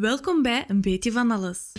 Welkom 0.00 0.42
bij 0.42 0.64
Een 0.68 0.80
Beetje 0.80 1.12
van 1.12 1.30
Alles. 1.30 1.72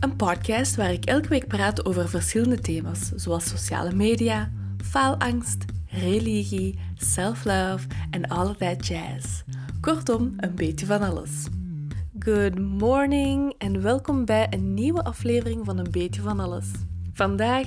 Een 0.00 0.16
podcast 0.16 0.76
waar 0.76 0.92
ik 0.92 1.04
elke 1.04 1.28
week 1.28 1.46
praat 1.46 1.84
over 1.84 2.08
verschillende 2.08 2.60
thema's, 2.60 3.10
zoals 3.16 3.48
sociale 3.48 3.94
media, 3.94 4.52
faalangst, 4.84 5.64
religie, 5.86 6.78
self-love 6.94 7.86
en 8.10 8.28
all 8.28 8.54
that 8.54 8.86
jazz. 8.86 9.42
Kortom, 9.80 10.34
een 10.36 10.54
beetje 10.54 10.86
van 10.86 11.00
alles. 11.00 11.30
Good 12.18 12.58
morning 12.58 13.54
en 13.58 13.82
welkom 13.82 14.24
bij 14.24 14.46
een 14.50 14.74
nieuwe 14.74 15.04
aflevering 15.04 15.64
van 15.64 15.78
Een 15.78 15.90
Beetje 15.90 16.22
van 16.22 16.40
Alles. 16.40 16.66
Vandaag, 17.12 17.66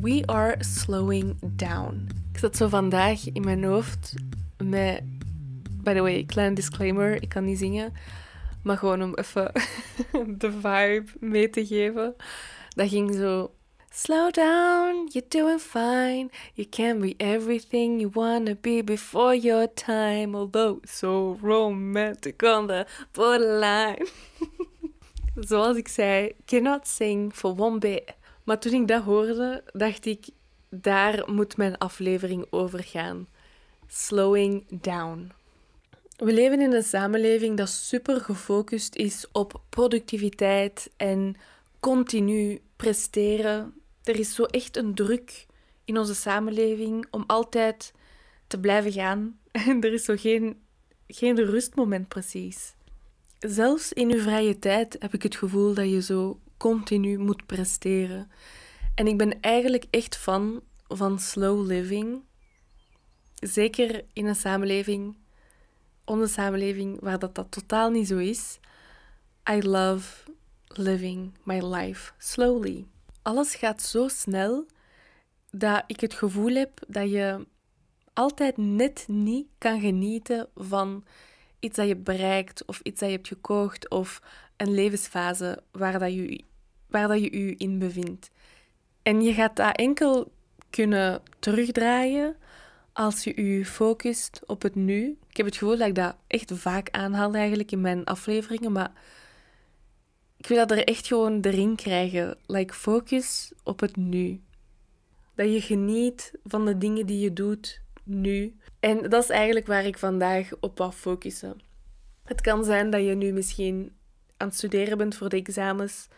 we 0.00 0.22
are 0.26 0.56
slowing 0.58 1.36
down. 1.40 2.08
Ik 2.32 2.38
zat 2.38 2.56
zo 2.56 2.68
vandaag 2.68 3.32
in 3.32 3.44
mijn 3.44 3.64
hoofd 3.64 4.14
met... 4.64 5.02
By 5.82 5.94
the 5.94 6.02
way, 6.02 6.24
klein 6.24 6.54
disclaimer, 6.54 7.22
ik 7.22 7.28
kan 7.28 7.44
niet 7.44 7.58
zingen. 7.58 7.92
Maar 8.62 8.76
gewoon 8.76 9.02
om 9.02 9.14
even 9.14 9.52
de 10.38 10.52
vibe 10.52 11.04
mee 11.20 11.50
te 11.50 11.66
geven. 11.66 12.14
Dat 12.68 12.88
ging 12.88 13.14
zo... 13.14 13.50
Slow 13.94 14.30
down, 14.30 15.08
you're 15.10 15.28
doing 15.28 15.60
fine. 15.60 16.30
You 16.54 16.68
can 16.68 17.00
be 17.00 17.14
everything 17.16 18.00
you 18.00 18.10
wanna 18.12 18.54
be 18.60 18.82
before 18.84 19.38
your 19.38 19.74
time. 19.74 20.36
Although 20.36 20.78
so 20.82 21.38
romantic 21.42 22.42
on 22.42 22.66
the 22.66 22.86
borderline. 23.12 24.06
Zoals 25.48 25.76
ik 25.76 25.88
zei, 25.88 26.32
cannot 26.46 26.86
sing 26.86 27.34
for 27.34 27.54
one 27.58 27.78
bit. 27.78 28.14
Maar 28.44 28.58
toen 28.58 28.72
ik 28.72 28.88
dat 28.88 29.02
hoorde, 29.02 29.62
dacht 29.72 30.06
ik, 30.06 30.28
daar 30.70 31.22
moet 31.26 31.56
mijn 31.56 31.78
aflevering 31.78 32.46
over 32.50 32.82
gaan. 32.82 33.26
Slowing 33.86 34.80
down. 34.80 35.32
We 36.22 36.32
leven 36.32 36.60
in 36.60 36.72
een 36.72 36.82
samenleving 36.82 37.56
dat 37.56 37.68
super 37.68 38.20
gefocust 38.20 38.94
is 38.94 39.26
op 39.32 39.62
productiviteit 39.68 40.90
en 40.96 41.36
continu 41.80 42.60
presteren. 42.76 43.74
Er 44.02 44.18
is 44.18 44.34
zo 44.34 44.44
echt 44.44 44.76
een 44.76 44.94
druk 44.94 45.46
in 45.84 45.98
onze 45.98 46.14
samenleving 46.14 47.06
om 47.10 47.24
altijd 47.26 47.92
te 48.46 48.60
blijven 48.60 48.92
gaan. 48.92 49.38
Er 49.80 49.92
is 49.92 50.04
zo 50.04 50.16
geen, 50.16 50.56
geen 51.06 51.36
rustmoment 51.36 52.08
precies. 52.08 52.74
Zelfs 53.38 53.92
in 53.92 54.12
uw 54.12 54.20
vrije 54.20 54.58
tijd 54.58 54.96
heb 54.98 55.14
ik 55.14 55.22
het 55.22 55.36
gevoel 55.36 55.74
dat 55.74 55.90
je 55.90 56.02
zo 56.02 56.40
continu 56.56 57.18
moet 57.18 57.46
presteren. 57.46 58.30
En 58.94 59.06
ik 59.06 59.18
ben 59.18 59.40
eigenlijk 59.40 59.84
echt 59.90 60.16
fan 60.16 60.62
van 60.88 61.18
slow 61.18 61.66
living. 61.66 62.22
Zeker 63.34 64.04
in 64.12 64.26
een 64.26 64.34
samenleving, 64.34 65.16
onze 66.04 66.26
samenleving, 66.26 67.00
waar 67.00 67.18
dat, 67.18 67.34
dat 67.34 67.50
totaal 67.50 67.90
niet 67.90 68.08
zo 68.08 68.18
is. 68.18 68.58
I 69.50 69.62
love 69.62 70.30
living 70.66 71.38
my 71.42 71.60
life 71.60 72.12
slowly. 72.18 72.86
Alles 73.22 73.54
gaat 73.54 73.82
zo 73.82 74.08
snel 74.08 74.66
dat 75.50 75.84
ik 75.86 76.00
het 76.00 76.14
gevoel 76.14 76.54
heb 76.54 76.84
dat 76.88 77.10
je 77.10 77.46
altijd 78.12 78.56
net 78.56 79.04
niet 79.08 79.46
kan 79.58 79.80
genieten 79.80 80.48
van 80.54 81.04
iets 81.58 81.76
dat 81.76 81.88
je 81.88 81.96
bereikt 81.96 82.64
of 82.64 82.80
iets 82.80 83.00
dat 83.00 83.08
je 83.08 83.14
hebt 83.14 83.28
gekocht 83.28 83.90
of 83.90 84.22
een 84.56 84.74
levensfase 84.74 85.62
waar 85.70 85.98
dat 85.98 86.12
je 86.12 86.44
waar 86.86 87.08
dat 87.08 87.20
je 87.20 87.38
je 87.46 87.54
in 87.56 87.78
bevindt. 87.78 88.30
En 89.02 89.22
je 89.22 89.32
gaat 89.32 89.56
dat 89.56 89.76
enkel 89.76 90.32
kunnen 90.70 91.22
terugdraaien 91.38 92.36
als 92.92 93.24
je 93.24 93.42
je 93.44 93.66
focust 93.66 94.40
op 94.46 94.62
het 94.62 94.74
nu. 94.74 95.18
Ik 95.28 95.36
heb 95.36 95.46
het 95.46 95.56
gevoel 95.56 95.76
dat 95.76 95.88
ik 95.88 95.94
dat 95.94 96.16
echt 96.26 96.52
vaak 96.54 96.90
aanhaal 96.90 97.34
eigenlijk 97.34 97.72
in 97.72 97.80
mijn 97.80 98.04
afleveringen, 98.04 98.72
maar 98.72 98.92
ik 100.36 100.46
wil 100.46 100.66
dat 100.66 100.70
er 100.70 100.84
echt 100.84 101.06
gewoon 101.06 101.40
erin 101.40 101.76
krijgen. 101.76 102.38
Like, 102.46 102.74
focus 102.74 103.52
op 103.62 103.80
het 103.80 103.96
nu. 103.96 104.40
Dat 105.34 105.52
je 105.52 105.60
geniet 105.60 106.32
van 106.44 106.64
de 106.64 106.78
dingen 106.78 107.06
die 107.06 107.20
je 107.20 107.32
doet 107.32 107.80
nu. 108.04 108.56
En 108.80 109.08
dat 109.08 109.22
is 109.22 109.30
eigenlijk 109.30 109.66
waar 109.66 109.84
ik 109.84 109.98
vandaag 109.98 110.50
op 110.60 110.78
wil 110.78 110.92
focussen. 110.92 111.60
Het 112.24 112.40
kan 112.40 112.64
zijn 112.64 112.90
dat 112.90 113.04
je 113.04 113.14
nu 113.14 113.32
misschien 113.32 113.92
aan 114.36 114.48
het 114.48 114.56
studeren 114.56 114.98
bent 114.98 115.14
voor 115.14 115.28
de 115.28 115.36
examens, 115.36 116.08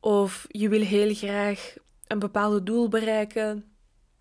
of 0.00 0.46
je 0.48 0.68
wil 0.68 0.80
heel 0.80 1.14
graag 1.14 1.74
een 2.06 2.18
bepaald 2.18 2.66
doel 2.66 2.88
bereiken, 2.88 3.71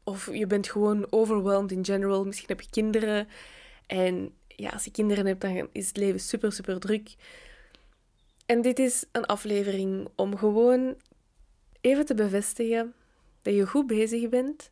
of 0.03 0.33
je 0.33 0.47
bent 0.47 0.69
gewoon 0.69 1.07
overwhelmed 1.09 1.71
in 1.71 1.85
general. 1.85 2.25
Misschien 2.25 2.47
heb 2.47 2.61
je 2.61 2.69
kinderen 2.69 3.27
en 3.87 4.33
ja, 4.47 4.69
als 4.69 4.83
je 4.83 4.91
kinderen 4.91 5.25
hebt, 5.25 5.41
dan 5.41 5.67
is 5.71 5.87
het 5.87 5.97
leven 5.97 6.19
super, 6.19 6.51
super 6.51 6.79
druk. 6.79 7.15
En 8.45 8.61
dit 8.61 8.79
is 8.79 9.05
een 9.11 9.25
aflevering 9.25 10.07
om 10.15 10.37
gewoon 10.37 10.95
even 11.81 12.05
te 12.05 12.15
bevestigen 12.15 12.93
dat 13.41 13.53
je 13.53 13.67
goed 13.67 13.87
bezig 13.87 14.29
bent, 14.29 14.71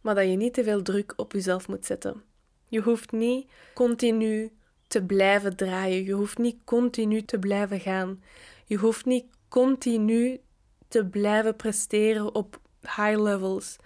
maar 0.00 0.14
dat 0.14 0.24
je 0.28 0.36
niet 0.36 0.54
te 0.54 0.64
veel 0.64 0.82
druk 0.82 1.12
op 1.16 1.32
jezelf 1.32 1.68
moet 1.68 1.86
zetten. 1.86 2.22
Je 2.68 2.80
hoeft 2.80 3.12
niet 3.12 3.48
continu 3.74 4.52
te 4.86 5.02
blijven 5.02 5.56
draaien. 5.56 6.04
Je 6.04 6.12
hoeft 6.12 6.38
niet 6.38 6.56
continu 6.64 7.22
te 7.22 7.38
blijven 7.38 7.80
gaan. 7.80 8.22
Je 8.66 8.76
hoeft 8.76 9.04
niet 9.04 9.24
continu 9.48 10.40
te 10.88 11.06
blijven 11.06 11.56
presteren 11.56 12.34
op 12.34 12.60
high 12.80 13.20
levels. 13.20 13.76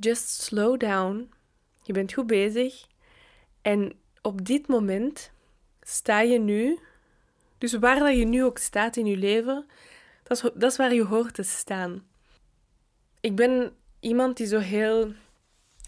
Just 0.00 0.28
slow 0.28 0.80
down. 0.80 1.30
Je 1.82 1.92
bent 1.92 2.12
goed 2.12 2.26
bezig. 2.26 2.86
En 3.62 3.92
op 4.22 4.44
dit 4.44 4.66
moment 4.66 5.30
sta 5.80 6.20
je 6.20 6.38
nu 6.38 6.78
dus 7.58 7.72
waar 7.72 7.98
dat 7.98 8.16
je 8.16 8.24
nu 8.24 8.44
ook 8.44 8.58
staat 8.58 8.96
in 8.96 9.06
je 9.06 9.16
leven, 9.16 9.66
dat 10.22 10.36
is, 10.36 10.50
dat 10.54 10.70
is 10.70 10.76
waar 10.76 10.94
je 10.94 11.04
hoort 11.04 11.34
te 11.34 11.42
staan. 11.42 12.06
Ik 13.20 13.36
ben 13.36 13.72
iemand 14.00 14.36
die 14.36 14.46
zo 14.46 14.58
heel 14.58 15.12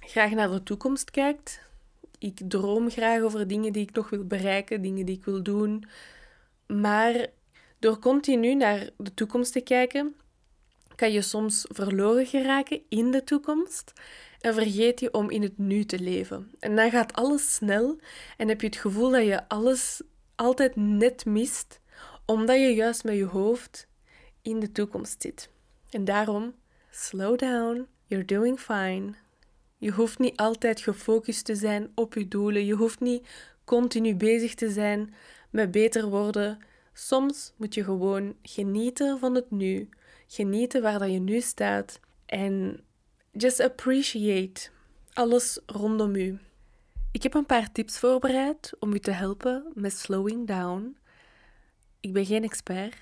graag 0.01 0.31
naar 0.31 0.51
de 0.51 0.63
toekomst 0.63 1.11
kijkt. 1.11 1.61
Ik 2.19 2.41
droom 2.49 2.91
graag 2.91 3.23
over 3.23 3.47
dingen 3.47 3.73
die 3.73 3.83
ik 3.83 3.95
nog 3.95 4.11
wil 4.11 4.27
bereiken, 4.27 4.83
dingen 4.83 5.07
die 5.07 5.17
ik 5.17 5.25
wil 5.25 5.43
doen. 5.43 5.85
Maar 6.67 7.27
door 7.79 7.99
continu 7.99 8.55
naar 8.55 8.91
de 8.97 9.15
toekomst 9.15 9.53
te 9.53 9.61
kijken, 9.61 10.15
kan 11.01 11.13
je 11.13 11.23
soms 11.23 11.65
verloren 11.69 12.27
geraken 12.27 12.81
in 12.89 13.11
de 13.11 13.25
toekomst 13.25 13.93
en 14.41 14.55
vergeet 14.55 15.01
je 15.01 15.13
om 15.13 15.31
in 15.31 15.43
het 15.43 15.59
nu 15.59 15.85
te 15.85 15.99
leven. 15.99 16.51
En 16.59 16.77
dan 16.77 16.91
gaat 16.91 17.13
alles 17.13 17.55
snel 17.55 17.99
en 18.37 18.49
heb 18.49 18.61
je 18.61 18.67
het 18.67 18.77
gevoel 18.77 19.11
dat 19.11 19.25
je 19.25 19.49
alles 19.49 20.03
altijd 20.35 20.77
net 20.77 21.25
mist, 21.25 21.81
omdat 22.27 22.57
je 22.57 22.75
juist 22.75 23.05
met 23.05 23.15
je 23.15 23.25
hoofd 23.25 23.87
in 24.43 24.61
de 24.61 24.73
toekomst 24.73 25.23
zit. 25.23 25.51
En 25.91 26.05
daarom, 26.05 26.55
slow 26.91 27.39
down, 27.39 27.87
you're 28.07 28.25
doing 28.25 28.61
fine. 28.61 29.15
Je 29.79 29.91
hoeft 29.91 30.19
niet 30.19 30.37
altijd 30.37 30.81
gefocust 30.81 31.45
te 31.45 31.55
zijn 31.55 31.91
op 31.95 32.15
je 32.15 32.29
doelen. 32.29 32.67
Je 32.67 32.75
hoeft 32.75 33.01
niet 33.01 33.29
continu 33.65 34.15
bezig 34.15 34.55
te 34.55 34.71
zijn 34.71 35.15
met 35.51 35.71
beter 35.71 36.09
worden. 36.09 36.59
Soms 36.93 37.53
moet 37.57 37.75
je 37.75 37.85
gewoon 37.85 38.35
genieten 38.43 39.19
van 39.19 39.35
het 39.35 39.51
nu. 39.51 39.89
Genieten 40.33 40.83
waar 40.83 40.99
dat 40.99 41.11
je 41.11 41.19
nu 41.19 41.41
staat. 41.41 42.01
En 42.27 42.85
just 43.33 43.61
appreciate 43.61 44.71
alles 45.13 45.59
rondom 45.67 46.15
u. 46.15 46.39
Ik 47.13 47.23
heb 47.23 47.35
een 47.35 47.47
paar 47.47 47.73
tips 47.73 47.99
voorbereid 47.99 48.73
om 48.79 48.93
u 48.93 48.99
te 48.99 49.11
helpen 49.11 49.73
met 49.75 49.93
slowing 49.93 50.47
down. 50.47 50.97
Ik 52.01 52.13
ben 52.13 52.27
geen 52.27 52.45
expert, 52.45 52.95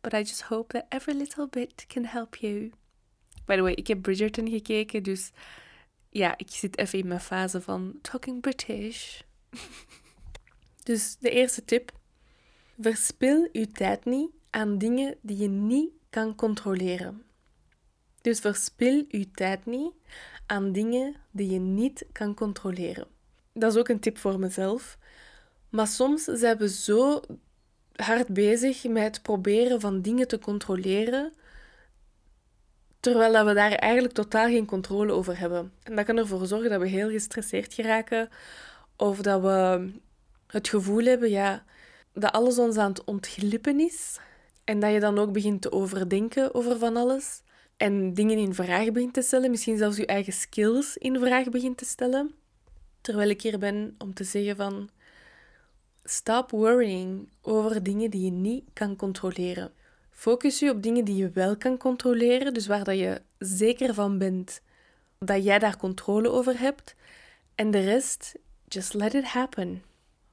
but 0.00 0.12
I 0.12 0.16
just 0.16 0.42
hope 0.42 0.72
that 0.72 0.84
every 0.88 1.18
little 1.18 1.48
bit 1.50 1.86
can 1.86 2.04
help 2.04 2.36
you. 2.36 2.72
By 3.44 3.56
the 3.56 3.62
way, 3.62 3.72
ik 3.72 3.86
heb 3.86 4.02
Bridgerton 4.02 4.48
gekeken, 4.48 5.02
dus 5.02 5.30
ja, 6.10 6.38
ik 6.38 6.50
zit 6.50 6.78
even 6.78 6.98
in 6.98 7.08
mijn 7.08 7.20
fase 7.20 7.60
van 7.60 7.98
talking 8.02 8.40
British. 8.40 9.20
dus 10.82 11.16
de 11.20 11.30
eerste 11.30 11.64
tip. 11.64 11.92
Verspil 12.78 13.48
uw 13.52 13.66
tijd 13.72 14.04
niet 14.04 14.30
aan 14.50 14.78
dingen 14.78 15.16
die 15.20 15.36
je 15.36 15.48
niet 15.48 15.90
kan 16.14 16.34
controleren. 16.34 17.22
Dus 18.20 18.40
verspil 18.40 19.04
uw 19.08 19.24
tijd 19.34 19.66
niet 19.66 19.92
aan 20.46 20.72
dingen 20.72 21.14
die 21.30 21.50
je 21.50 21.58
niet 21.58 22.06
kan 22.12 22.34
controleren 22.34 23.06
dat 23.54 23.72
is 23.72 23.78
ook 23.78 23.88
een 23.88 24.00
tip 24.00 24.18
voor 24.18 24.38
mezelf. 24.38 24.98
Maar 25.68 25.86
soms 25.86 26.24
zijn 26.24 26.58
we 26.58 26.68
zo 26.68 27.20
hard 27.92 28.28
bezig 28.28 28.84
met 28.84 29.02
het 29.02 29.22
proberen 29.22 29.80
van 29.80 30.02
dingen 30.02 30.28
te 30.28 30.38
controleren, 30.38 31.32
terwijl 33.00 33.44
we 33.44 33.54
daar 33.54 33.72
eigenlijk 33.72 34.14
totaal 34.14 34.46
geen 34.46 34.66
controle 34.66 35.12
over 35.12 35.38
hebben. 35.38 35.72
En 35.82 35.96
dat 35.96 36.04
kan 36.04 36.16
ervoor 36.16 36.46
zorgen 36.46 36.70
dat 36.70 36.80
we 36.80 36.88
heel 36.88 37.10
gestresseerd 37.10 37.74
geraken, 37.74 38.28
of 38.96 39.18
dat 39.18 39.40
we 39.40 39.90
het 40.46 40.68
gevoel 40.68 41.04
hebben 41.04 41.30
ja, 41.30 41.64
dat 42.12 42.32
alles 42.32 42.58
ons 42.58 42.76
aan 42.76 42.88
het 42.88 43.04
ontglippen 43.04 43.80
is. 43.80 44.18
En 44.64 44.80
dat 44.80 44.92
je 44.92 45.00
dan 45.00 45.18
ook 45.18 45.32
begint 45.32 45.62
te 45.62 45.72
overdenken 45.72 46.54
over 46.54 46.78
van 46.78 46.96
alles. 46.96 47.42
En 47.76 48.14
dingen 48.14 48.38
in 48.38 48.54
vraag 48.54 48.92
begint 48.92 49.14
te 49.14 49.22
stellen, 49.22 49.50
misschien 49.50 49.76
zelfs 49.76 49.96
je 49.96 50.06
eigen 50.06 50.32
skills 50.32 50.96
in 50.96 51.18
vraag 51.18 51.48
begint 51.48 51.76
te 51.76 51.84
stellen. 51.84 52.34
Terwijl 53.00 53.28
ik 53.28 53.42
hier 53.42 53.58
ben 53.58 53.94
om 53.98 54.14
te 54.14 54.24
zeggen 54.24 54.56
van 54.56 54.88
Stop 56.04 56.50
worrying 56.50 57.28
over 57.42 57.82
dingen 57.82 58.10
die 58.10 58.24
je 58.24 58.30
niet 58.30 58.64
kan 58.72 58.96
controleren. 58.96 59.72
Focus 60.10 60.58
je 60.58 60.70
op 60.70 60.82
dingen 60.82 61.04
die 61.04 61.16
je 61.16 61.30
wel 61.30 61.56
kan 61.56 61.76
controleren, 61.76 62.54
dus 62.54 62.66
waar 62.66 62.84
dat 62.84 62.98
je 62.98 63.22
zeker 63.38 63.94
van 63.94 64.18
bent 64.18 64.60
dat 65.18 65.44
jij 65.44 65.58
daar 65.58 65.76
controle 65.76 66.30
over 66.30 66.58
hebt. 66.58 66.94
En 67.54 67.70
de 67.70 67.80
rest, 67.80 68.34
just 68.68 68.94
let 68.94 69.14
it 69.14 69.24
happen. 69.24 69.82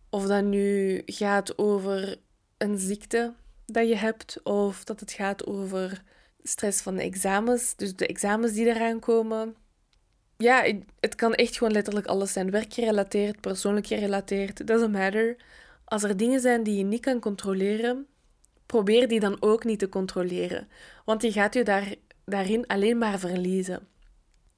Of 0.09 0.25
dat 0.25 0.43
nu 0.43 1.01
gaat 1.05 1.57
over 1.57 2.17
een 2.57 2.77
ziekte 2.77 3.33
dat 3.73 3.87
je 3.87 3.95
hebt, 3.95 4.43
of 4.43 4.83
dat 4.83 4.99
het 4.99 5.11
gaat 5.11 5.45
over 5.45 6.03
stress 6.43 6.81
van 6.81 6.95
de 6.95 7.01
examens, 7.01 7.75
dus 7.75 7.95
de 7.95 8.07
examens 8.07 8.53
die 8.53 8.65
eraan 8.65 8.99
komen. 8.99 9.55
Ja, 10.37 10.73
het 10.99 11.15
kan 11.15 11.33
echt 11.33 11.57
gewoon 11.57 11.73
letterlijk 11.73 12.07
alles 12.07 12.33
zijn. 12.33 12.51
Werkgerelateerd, 12.51 13.41
persoonlijk 13.41 13.87
gerelateerd, 13.87 14.67
doesn't 14.67 14.91
matter. 14.91 15.35
Als 15.85 16.03
er 16.03 16.17
dingen 16.17 16.39
zijn 16.39 16.63
die 16.63 16.77
je 16.77 16.83
niet 16.83 17.01
kan 17.01 17.19
controleren, 17.19 18.07
probeer 18.65 19.07
die 19.07 19.19
dan 19.19 19.37
ook 19.39 19.63
niet 19.63 19.79
te 19.79 19.89
controleren. 19.89 20.67
Want 21.05 21.21
die 21.21 21.31
gaat 21.31 21.53
je 21.53 21.63
daar, 21.63 21.95
daarin 22.25 22.67
alleen 22.67 22.97
maar 22.97 23.19
verliezen. 23.19 23.87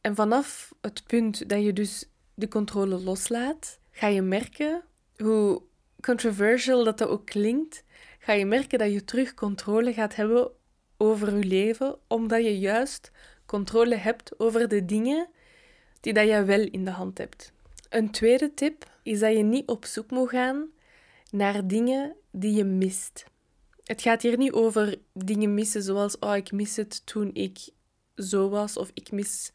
En 0.01 0.15
vanaf 0.15 0.74
het 0.81 1.04
punt 1.07 1.50
dat 1.50 1.63
je 1.63 1.74
dus 1.74 2.10
de 2.33 2.48
controle 2.48 3.00
loslaat, 3.00 3.80
ga 3.92 4.07
je 4.07 4.21
merken 4.21 4.83
hoe 5.18 5.62
controversial 6.01 6.83
dat 6.83 6.98
dat 6.98 7.10
ook 7.10 7.25
klinkt, 7.25 7.83
ga 8.23 8.33
je 8.33 8.45
merken 8.45 8.79
dat 8.79 8.91
je 8.91 9.03
terug 9.03 9.33
controle 9.33 9.93
gaat 9.93 10.15
hebben 10.15 10.51
over 10.97 11.37
je 11.37 11.43
leven, 11.43 11.97
omdat 12.07 12.43
je 12.43 12.59
juist 12.59 13.11
controle 13.45 13.95
hebt 13.95 14.39
over 14.39 14.67
de 14.67 14.85
dingen 14.85 15.27
die 15.99 16.13
dat 16.13 16.27
je 16.27 16.43
wel 16.43 16.61
in 16.61 16.85
de 16.85 16.91
hand 16.91 17.17
hebt. 17.17 17.53
Een 17.89 18.11
tweede 18.11 18.53
tip 18.53 18.89
is 19.01 19.19
dat 19.19 19.33
je 19.33 19.43
niet 19.43 19.67
op 19.67 19.85
zoek 19.85 20.11
moet 20.11 20.29
gaan 20.29 20.67
naar 21.29 21.67
dingen 21.67 22.15
die 22.31 22.53
je 22.53 22.63
mist. 22.63 23.25
Het 23.83 24.01
gaat 24.01 24.21
hier 24.21 24.37
niet 24.37 24.51
over 24.51 24.95
dingen 25.13 25.53
missen 25.53 25.83
zoals 25.83 26.19
oh, 26.19 26.35
ik 26.35 26.51
mis 26.51 26.75
het 26.75 27.05
toen 27.05 27.29
ik 27.33 27.69
zo 28.15 28.49
was 28.49 28.77
of 28.77 28.91
ik 28.93 29.11
mis 29.11 29.51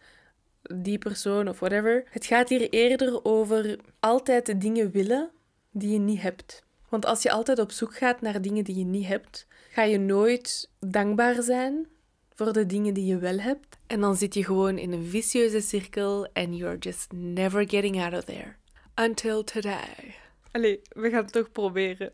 die 0.62 0.98
persoon 0.98 1.48
of 1.48 1.58
whatever. 1.58 2.04
Het 2.10 2.26
gaat 2.26 2.48
hier 2.48 2.68
eerder 2.68 3.24
over 3.24 3.78
altijd 4.00 4.46
de 4.46 4.58
dingen 4.58 4.90
willen 4.90 5.30
die 5.70 5.90
je 5.90 5.98
niet 5.98 6.20
hebt. 6.20 6.66
Want 6.88 7.06
als 7.06 7.22
je 7.22 7.30
altijd 7.30 7.58
op 7.58 7.70
zoek 7.70 7.96
gaat 7.96 8.20
naar 8.20 8.42
dingen 8.42 8.64
die 8.64 8.76
je 8.76 8.84
niet 8.84 9.06
hebt, 9.06 9.46
ga 9.70 9.82
je 9.82 9.98
nooit 9.98 10.70
dankbaar 10.80 11.42
zijn 11.42 11.86
voor 12.34 12.52
de 12.52 12.66
dingen 12.66 12.94
die 12.94 13.06
je 13.06 13.18
wel 13.18 13.38
hebt. 13.38 13.78
En 13.86 14.00
dan 14.00 14.16
zit 14.16 14.34
je 14.34 14.44
gewoon 14.44 14.78
in 14.78 14.92
een 14.92 15.06
vicieuze 15.06 15.60
cirkel 15.60 16.26
en 16.32 16.56
you're 16.56 16.78
just 16.78 17.12
never 17.12 17.68
getting 17.68 18.02
out 18.02 18.12
of 18.12 18.24
there. 18.24 18.54
Until 18.94 19.44
today. 19.44 20.14
Allee, 20.50 20.80
we 20.88 21.10
gaan 21.10 21.22
het 21.22 21.32
toch 21.32 21.52
proberen. 21.52 22.12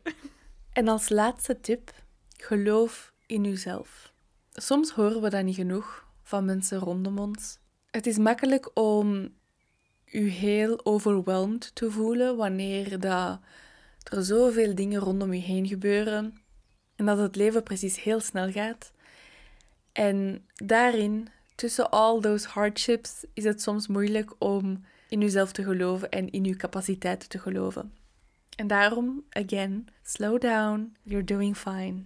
En 0.73 0.89
als 0.89 1.09
laatste 1.09 1.61
tip, 1.61 1.93
geloof 2.37 3.13
in 3.27 3.45
jezelf. 3.45 4.13
Soms 4.53 4.91
horen 4.91 5.23
we 5.23 5.31
dat 5.31 5.45
niet 5.45 5.55
genoeg 5.55 6.07
van 6.23 6.45
mensen 6.45 6.79
rondom 6.79 7.19
ons. 7.19 7.59
Het 7.91 8.07
is 8.07 8.19
makkelijk 8.19 8.71
om 8.75 9.35
je 10.05 10.21
heel 10.21 10.85
overweldigd 10.85 11.75
te 11.75 11.91
voelen 11.91 12.37
wanneer 12.37 13.01
dat 13.01 13.41
er 14.05 14.25
zoveel 14.25 14.75
dingen 14.75 15.01
rondom 15.01 15.33
je 15.33 15.41
heen 15.41 15.67
gebeuren 15.67 16.39
en 16.97 17.07
dat 17.07 17.19
het 17.19 17.37
leven 17.37 17.63
precies 17.63 18.03
heel 18.03 18.21
snel 18.21 18.51
gaat. 18.51 18.93
En 19.93 20.47
daarin, 20.55 21.29
tussen 21.55 21.91
all 21.91 22.21
those 22.21 22.49
hardships, 22.49 23.25
is 23.35 23.45
het 23.45 23.63
soms 23.63 23.87
moeilijk 23.87 24.35
om 24.39 24.85
in 25.09 25.21
jezelf 25.21 25.53
te 25.53 25.63
geloven 25.63 26.11
en 26.11 26.31
in 26.31 26.45
je 26.45 26.57
capaciteiten 26.57 27.29
te 27.29 27.39
geloven. 27.39 27.93
En 28.57 28.67
daarom, 28.67 29.25
again, 29.31 29.89
slow 30.03 30.41
down, 30.41 30.97
you're 31.03 31.25
doing 31.25 31.57
fine. 31.57 32.03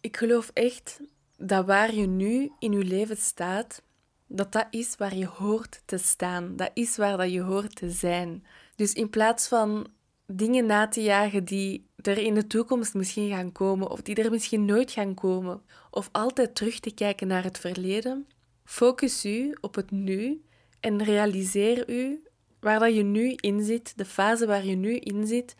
Ik 0.00 0.16
geloof 0.16 0.50
echt 0.54 1.00
dat 1.36 1.66
waar 1.66 1.94
je 1.94 2.06
nu 2.06 2.52
in 2.58 2.72
je 2.72 2.84
leven 2.84 3.16
staat, 3.16 3.82
dat 4.26 4.52
dat 4.52 4.66
is 4.70 4.96
waar 4.96 5.16
je 5.16 5.26
hoort 5.26 5.82
te 5.84 5.98
staan. 5.98 6.56
Dat 6.56 6.70
is 6.74 6.96
waar 6.96 7.16
dat 7.16 7.32
je 7.32 7.40
hoort 7.40 7.76
te 7.76 7.90
zijn. 7.90 8.44
Dus 8.76 8.92
in 8.92 9.10
plaats 9.10 9.48
van 9.48 9.86
dingen 10.32 10.66
na 10.66 10.88
te 10.88 11.02
jagen 11.02 11.44
die 11.44 11.86
er 11.96 12.18
in 12.18 12.34
de 12.34 12.46
toekomst 12.46 12.94
misschien 12.94 13.30
gaan 13.30 13.52
komen, 13.52 13.90
of 13.90 14.02
die 14.02 14.14
er 14.14 14.30
misschien 14.30 14.64
nooit 14.64 14.90
gaan 14.90 15.14
komen, 15.14 15.62
of 15.90 16.08
altijd 16.12 16.54
terug 16.54 16.80
te 16.80 16.94
kijken 16.94 17.26
naar 17.26 17.44
het 17.44 17.58
verleden, 17.58 18.26
focus 18.64 19.24
u 19.24 19.56
op 19.60 19.74
het 19.74 19.90
nu 19.90 20.42
en 20.80 21.02
realiseer 21.02 21.90
u 21.90 22.22
waar 22.60 22.78
dat 22.78 22.94
je 22.94 23.02
nu 23.02 23.32
in 23.36 23.62
zit, 23.64 23.92
de 23.96 24.04
fase 24.04 24.46
waar 24.46 24.64
je 24.64 24.76
nu 24.76 24.96
in 24.96 25.26
zit, 25.26 25.56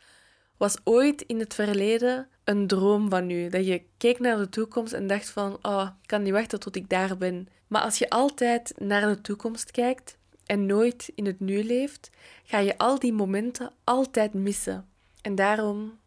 was 0.56 0.76
ooit 0.84 1.22
in 1.22 1.38
het 1.38 1.54
verleden 1.54 2.28
een 2.44 2.66
droom 2.66 3.10
van 3.10 3.30
u. 3.30 3.48
Dat 3.48 3.66
je 3.66 3.82
keek 3.96 4.18
naar 4.18 4.36
de 4.36 4.48
toekomst 4.48 4.92
en 4.92 5.06
dacht 5.06 5.30
van, 5.30 5.58
oh, 5.62 5.88
ik 6.02 6.06
kan 6.06 6.22
niet 6.22 6.32
wachten 6.32 6.60
tot 6.60 6.76
ik 6.76 6.88
daar 6.88 7.16
ben. 7.16 7.48
Maar 7.66 7.82
als 7.82 7.98
je 7.98 8.10
altijd 8.10 8.72
naar 8.78 9.08
de 9.08 9.20
toekomst 9.20 9.70
kijkt 9.70 10.17
en 10.48 10.66
nooit 10.66 11.12
in 11.14 11.26
het 11.26 11.40
nu 11.40 11.64
leeft, 11.64 12.10
ga 12.44 12.58
je 12.58 12.78
al 12.78 12.98
die 12.98 13.12
momenten 13.12 13.72
altijd 13.84 14.34
missen. 14.34 14.88
En 15.22 15.34
daarom 15.34 15.98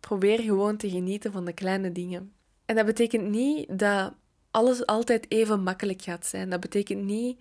probeer 0.00 0.40
gewoon 0.40 0.76
te 0.76 0.90
genieten 0.90 1.32
van 1.32 1.44
de 1.44 1.52
kleine 1.52 1.92
dingen. 1.92 2.32
En 2.64 2.76
dat 2.76 2.86
betekent 2.86 3.28
niet 3.28 3.78
dat 3.78 4.12
alles 4.50 4.86
altijd 4.86 5.26
even 5.28 5.62
makkelijk 5.62 6.02
gaat 6.02 6.26
zijn. 6.26 6.50
Dat 6.50 6.60
betekent 6.60 7.04
niet 7.04 7.40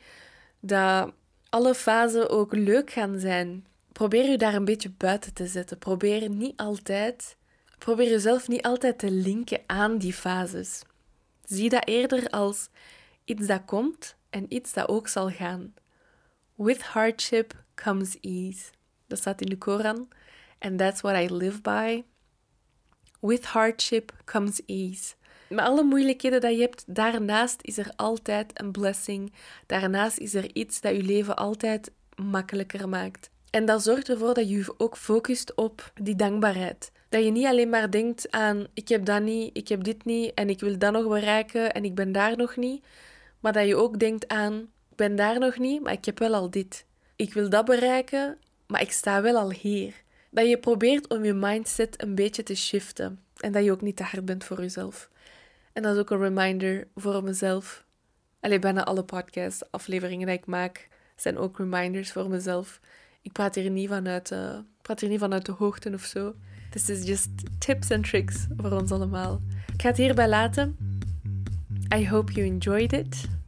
dat 0.60 1.14
alle 1.50 1.76
fasen 1.76 2.30
ook 2.30 2.54
leuk 2.54 2.92
gaan 2.92 3.20
zijn. 3.20 3.66
Probeer 3.92 4.30
je 4.30 4.38
daar 4.38 4.54
een 4.54 4.66
beetje 4.66 4.92
buiten 4.98 5.34
te 5.34 5.48
zetten. 5.48 5.78
Probeer 5.78 6.30
niet 6.30 6.58
altijd, 6.58 7.38
probeer 7.78 8.10
jezelf 8.10 8.48
niet 8.48 8.62
altijd 8.62 9.00
te 9.00 9.12
linken 9.12 9.62
aan 9.66 9.98
die 9.98 10.14
fases. 10.14 10.82
Zie 11.44 11.70
dat 11.70 11.88
eerder 11.88 12.30
als 12.30 12.70
iets 13.26 13.48
dat 13.48 13.66
komt 13.66 14.16
en 14.30 14.46
iets 14.54 14.74
dat 14.74 14.88
ook 14.88 15.08
zal 15.08 15.30
gaan. 15.30 15.74
With 16.60 16.82
hardship 16.82 17.54
comes 17.76 18.18
ease. 18.22 18.72
Dat 19.08 19.18
staat 19.18 19.42
in 19.42 19.50
de 19.50 19.58
Koran. 19.58 20.08
And 20.60 20.78
that's 20.78 21.02
what 21.02 21.16
I 21.16 21.34
live 21.34 21.62
by. 21.62 22.04
With 23.20 23.46
hardship 23.46 24.12
comes 24.26 24.62
ease. 24.66 25.14
Met 25.50 25.66
alle 25.66 25.84
moeilijkheden 25.84 26.42
dat 26.42 26.54
je 26.54 26.62
hebt, 26.62 26.84
daarnaast 26.88 27.60
is 27.62 27.78
er 27.78 27.92
altijd 27.96 28.62
een 28.62 28.72
blessing. 28.72 29.34
Daarnaast 29.66 30.18
is 30.18 30.34
er 30.34 30.56
iets 30.56 30.82
dat 30.82 30.96
je 30.96 31.04
leven 31.04 31.36
altijd 31.36 31.92
makkelijker 32.16 32.90
maakt. 32.90 33.30
En 33.50 33.66
dat 33.66 33.84
zorgt 33.84 34.10
ervoor 34.10 34.34
dat 34.34 34.50
je 34.50 34.74
ook 34.78 34.98
focust 34.98 35.56
op 35.56 35.92
die 36.02 36.16
dankbaarheid. 36.16 36.92
Dat 37.10 37.24
je 37.24 37.32
niet 37.32 37.46
alleen 37.46 37.70
maar 37.70 37.92
denkt 37.92 38.32
aan 38.32 38.68
ik 38.74 38.88
heb 38.88 39.06
dat 39.06 39.22
niet, 39.22 39.58
ik 39.58 39.68
heb 39.68 39.84
dit 39.84 40.06
niet 40.06 40.34
en 40.34 40.50
ik 40.50 40.60
wil 40.60 40.78
dat 40.78 40.92
nog 40.92 41.08
bereiken 41.08 41.74
en 41.74 41.86
ik 41.86 41.96
ben 41.96 42.12
daar 42.12 42.38
nog 42.38 42.56
niet. 42.56 42.86
Maar 43.39 43.54
dat 43.54 43.68
je 43.68 43.75
ook 43.75 44.00
denkt 44.00 44.28
aan 44.28 44.70
ben 45.00 45.15
daar 45.15 45.39
nog 45.39 45.58
niet, 45.58 45.82
maar 45.82 45.94
ik 45.94 46.06
heb 46.06 46.20
wel 46.20 46.34
al 46.34 46.50
dit. 46.50 46.86
Ik 47.15 47.34
wil 47.34 47.50
dat 47.50 47.65
bereiken, 47.65 48.38
maar 48.68 48.82
ik 48.82 48.91
sta 48.91 49.22
wel 49.22 49.38
al 49.38 49.51
hier. 49.51 49.94
Dat 50.29 50.48
je 50.48 50.58
probeert 50.58 51.08
om 51.08 51.24
je 51.24 51.34
mindset 51.34 52.03
een 52.03 52.15
beetje 52.15 52.44
te 52.44 52.56
shiften. 52.56 53.20
En 53.38 53.51
dat 53.51 53.63
je 53.63 53.72
ook 53.72 53.82
niet 53.82 53.96
te 53.96 54.03
hard 54.03 54.25
bent 54.25 54.44
voor 54.44 54.62
jezelf. 54.62 55.10
En 55.74 55.84
dat 55.84 55.94
is 55.96 56.00
ook 56.00 56.10
een 56.10 56.20
reminder 56.20 56.88
voor 56.96 57.24
mezelf. 57.24 57.86
Alleen 58.39 58.60
bijna 58.60 58.84
alle 58.84 59.03
podcast-afleveringen 59.03 60.27
die 60.27 60.38
ik 60.38 60.46
maak 60.46 60.88
zijn 61.15 61.38
ook 61.38 61.58
reminders 61.58 62.12
voor 62.12 62.29
mezelf. 62.29 62.79
Ik 63.22 63.32
praat 63.32 63.56
hier 63.56 63.70
niet 63.70 63.89
vanuit, 63.89 64.32
uh, 64.32 64.58
praat 64.82 65.00
hier 65.00 65.10
niet 65.10 65.20
vanuit 65.20 65.46
de 65.46 65.51
hoogte 65.51 65.94
of 65.94 66.03
zo. 66.03 66.36
This 66.70 66.89
is 66.89 67.08
just 67.08 67.29
tips 67.60 67.91
and 67.91 68.10
tricks 68.10 68.48
voor 68.58 68.72
ons 68.72 68.91
allemaal. 68.91 69.41
Ik 69.74 69.82
ga 69.82 69.88
het 69.88 69.98
hierbij 69.98 70.27
laten. 70.27 70.77
I 71.96 72.08
hope 72.08 72.32
you 72.32 72.48
enjoyed 72.48 72.94
it. 72.94 73.38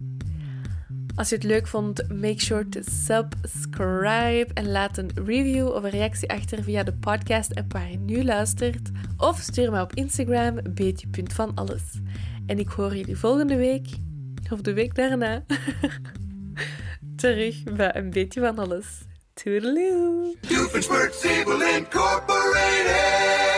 Als 1.21 1.29
je 1.29 1.35
het 1.35 1.45
leuk 1.45 1.67
vond, 1.67 2.09
make 2.09 2.39
sure 2.39 2.69
to 2.69 2.79
subscribe 3.05 4.47
en 4.53 4.71
laat 4.71 4.97
een 4.97 5.11
review 5.25 5.67
of 5.67 5.83
een 5.83 5.89
reactie 5.89 6.29
achter 6.29 6.63
via 6.63 6.83
de 6.83 6.93
podcast 6.93 7.55
app 7.55 7.73
waar 7.73 7.91
je 7.91 7.97
nu 7.97 8.23
luistert. 8.23 8.89
Of 9.17 9.39
stuur 9.39 9.71
mij 9.71 9.81
op 9.81 9.93
Instagram 9.93 10.59
beetje.vanalles. 10.73 11.81
En 12.45 12.59
ik 12.59 12.67
hoor 12.67 12.95
jullie 12.95 13.17
volgende 13.17 13.55
week, 13.55 13.87
of 14.49 14.61
de 14.61 14.73
week 14.73 14.95
daarna, 14.95 15.45
terug 17.15 17.63
bij 17.63 17.95
een 17.95 18.09
beetje 18.09 18.39
van 18.39 18.59
alles. 18.59 18.85
Toodaloo! 19.33 20.35
Doofenshmirtz 20.47 21.23
Incorporated! 21.77 23.50